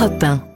[0.00, 0.49] Europe 1.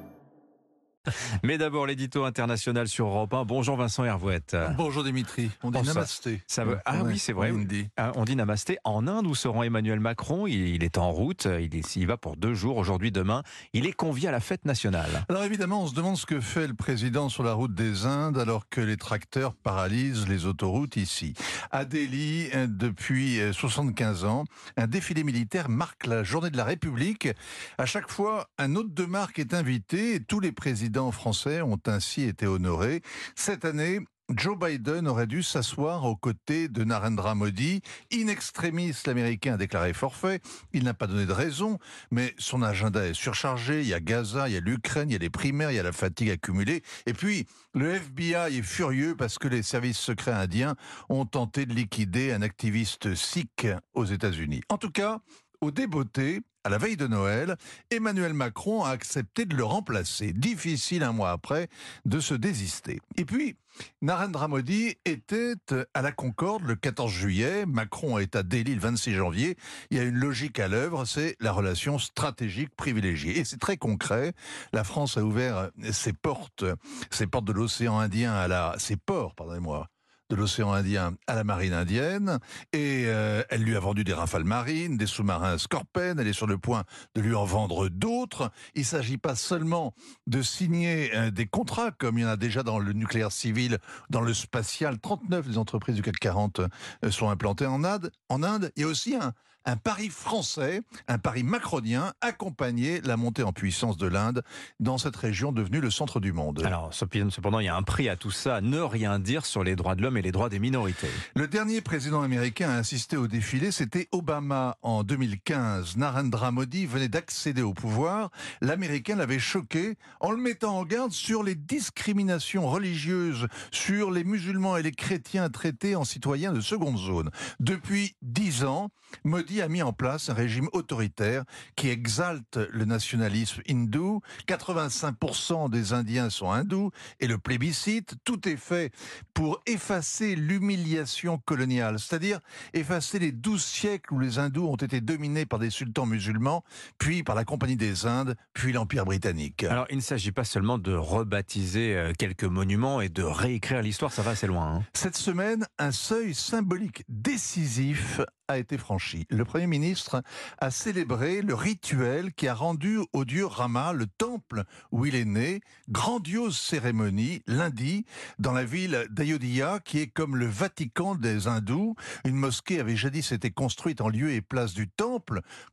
[1.44, 3.45] Mais d'abord, l'édito international sur Europe 1.
[3.45, 4.56] Bonjour Vincent Hervouette.
[4.79, 6.40] Bonjour Dimitri, on dit ça- namasté.
[6.46, 6.79] Ça veut...
[6.87, 7.51] Ah oui, c'est vrai.
[7.53, 7.87] on dit.
[7.98, 10.46] Ah, On dit namasté en Inde où se rend Emmanuel Macron?
[10.46, 11.46] Il, est en route.
[11.61, 13.43] Il, est- il va pour deux jours, aujourd'hui, demain.
[13.75, 15.27] Il est convié à la fête nationale.
[15.29, 18.38] Alors évidemment, on se demande ce que fait le président sur la route des Indes
[18.38, 21.34] alors que les tracteurs paralysent les autoroutes ici.
[21.70, 24.45] À Delhi, euh, depuis euh, 75 ans,
[24.79, 27.29] un défilé militaire marque la journée de la République.
[27.76, 31.80] À chaque fois, un hôte de marque est invité et tous les présidents français ont
[31.86, 33.02] ainsi été honorés.
[33.34, 37.82] Cette année, Joe Biden aurait dû s'asseoir aux côtés de Narendra Modi.
[38.10, 40.40] In extremis, l'Américain a déclaré forfait.
[40.72, 41.78] Il n'a pas donné de raison,
[42.10, 43.82] mais son agenda est surchargé.
[43.82, 45.78] Il y a Gaza, il y a l'Ukraine, il y a les primaires, il y
[45.78, 46.82] a la fatigue accumulée.
[47.04, 50.74] Et puis, le FBI est furieux parce que les services secrets indiens
[51.10, 54.62] ont tenté de liquider un activiste sikh aux États-Unis.
[54.70, 55.20] En tout cas,
[55.64, 57.56] au débeauté, à la veille de Noël,
[57.91, 60.32] Emmanuel Macron a accepté de le remplacer.
[60.32, 61.68] Difficile un mois après
[62.05, 63.00] de se désister.
[63.16, 63.56] Et puis,
[64.00, 65.55] Narendra Modi était
[65.92, 69.56] à la Concorde le 14 juillet, Macron est à Delhi le 26 janvier.
[69.91, 73.38] Il y a une logique à l'œuvre, c'est la relation stratégique privilégiée.
[73.38, 74.33] Et c'est très concret.
[74.72, 76.64] La France a ouvert ses portes,
[77.10, 79.88] ses portes de l'océan Indien à ses ports, pardonnez-moi,
[80.30, 82.39] de l'océan Indien à la marine indienne
[82.72, 86.47] et euh, elle lui a vendu des rafales marines, des sous-marins Scorpen, elle est sur
[86.47, 88.50] le point de lui en vendre d'autres.
[88.75, 89.94] Il ne s'agit pas seulement
[90.27, 93.78] de signer euh, des contrats comme il y en a déjà dans le nucléaire civil,
[94.11, 94.98] dans le spatial.
[94.98, 98.11] 39 des entreprises du CAC 40 euh, sont implantées en Inde.
[98.28, 99.33] En Inde, il y a aussi un,
[99.64, 104.42] un pari français, un pari macronien, accompagner la montée en puissance de l'Inde
[104.81, 106.62] dans cette région devenue le centre du monde.
[106.64, 108.61] Alors, cependant, il y a un prix à tout ça.
[108.61, 111.08] Ne rien dire sur les droits de l'homme et les droits des minorités.
[111.34, 115.96] Le dernier président américain à assister au défilé, c'était Obama en 2015.
[115.96, 118.30] Narendra Modi venait d'accéder au pouvoir.
[118.60, 124.76] L'américain l'avait choqué en le mettant en garde sur les discriminations religieuses, sur les musulmans
[124.76, 127.30] et les chrétiens traités en citoyens de seconde zone.
[127.60, 128.91] Depuis dix ans,
[129.22, 131.44] Modi a mis en place un régime autoritaire
[131.76, 134.20] qui exalte le nationalisme hindou.
[134.48, 138.92] 85% des Indiens sont hindous et le plébiscite, tout est fait
[139.32, 140.03] pour effacer
[140.37, 142.41] l'humiliation coloniale, c'est-à-dire
[142.72, 146.65] effacer les douze siècles où les hindous ont été dominés par des sultans musulmans,
[146.98, 149.65] puis par la Compagnie des Indes, puis l'Empire britannique.
[149.65, 154.12] Alors, il ne s'agit pas seulement de rebaptiser euh, quelques monuments et de réécrire l'histoire.
[154.12, 154.76] Ça va assez loin.
[154.76, 154.84] hein.
[154.92, 159.27] Cette semaine, un seuil symbolique décisif a été franchi.
[159.31, 160.22] Le Premier ministre
[160.59, 165.25] a célébré le rituel qui a rendu au dieu Rama, le temple où il est
[165.25, 168.04] né, grandiose cérémonie lundi
[168.38, 171.94] dans la ville d'Ayodhya qui est comme le Vatican des hindous.
[172.25, 175.13] Une mosquée avait jadis été construite en lieu et place du temple,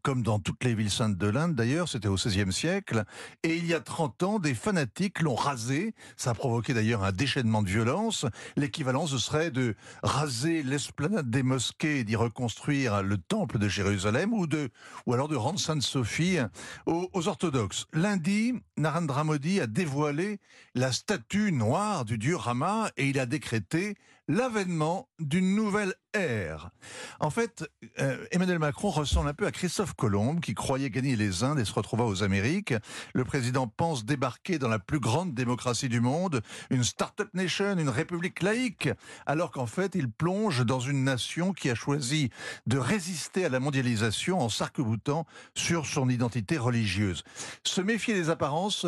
[0.02, 3.04] comme dans toutes les villes saintes de l'Inde d'ailleurs, c'était au XVIe siècle.
[3.44, 5.94] Et il y a 30 ans, des fanatiques l'ont rasé.
[6.18, 8.26] Ça a provoqué d'ailleurs un déchaînement de violence.
[8.56, 14.34] L'équivalent, ce serait de raser l'esplanade des mosquées et d'y reconstruire le temple de Jérusalem
[14.34, 14.70] ou, de,
[15.06, 16.40] ou alors de rendre Sainte-Sophie
[16.86, 17.86] aux, aux orthodoxes.
[17.94, 20.40] Lundi, Narendra Modi a dévoilé
[20.76, 23.96] la statue noire du dieu Rama et il a décrété
[24.28, 26.72] l'avènement d'une nouvelle ère.
[27.20, 27.70] En fait,
[28.00, 31.64] euh, Emmanuel Macron ressemble un peu à Christophe Colomb qui croyait gagner les Indes et
[31.64, 32.74] se retrouva aux Amériques.
[33.14, 37.88] Le président pense débarquer dans la plus grande démocratie du monde, une start-up nation, une
[37.88, 38.90] république laïque,
[39.26, 42.30] alors qu'en fait, il plonge dans une nation qui a choisi
[42.68, 45.26] de résister à la mondialisation en s'arc-boutant
[45.56, 47.24] sur son identité religieuse.
[47.64, 48.86] Se méfier des apparences,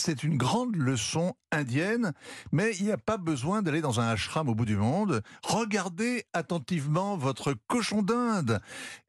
[0.00, 2.12] c'est une grande leçon indienne,
[2.52, 5.22] mais il n'y a pas besoin d'aller dans un ashram au bout du monde.
[5.42, 8.60] Regardez attentivement votre cochon d'Inde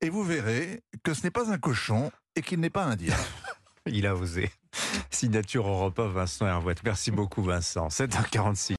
[0.01, 3.15] et vous verrez que ce n'est pas un cochon et qu'il n'est pas indien.
[3.85, 4.51] Il a osé.
[5.09, 6.83] Signature Europa, Vincent Hervouette.
[6.83, 7.87] Merci beaucoup, Vincent.
[7.87, 8.75] 7h46.